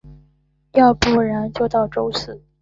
[0.71, 2.41] 要不然就要到周四